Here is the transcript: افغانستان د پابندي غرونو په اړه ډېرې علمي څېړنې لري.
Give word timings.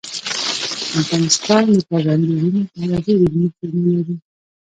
افغانستان 1.01 1.65
د 1.75 1.77
پابندي 1.89 2.27
غرونو 2.39 2.61
په 2.71 2.75
اړه 2.83 2.97
ډېرې 3.05 3.23
علمي 3.27 3.47
څېړنې 3.55 3.91
لري. 3.97 4.15